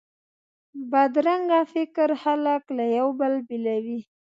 بدرنګه 0.91 1.59
فکر 1.73 2.09
خلک 2.23 2.61
له 2.77 2.85
یو 2.97 3.07
بل 3.19 3.33
بیلوي 3.47 3.99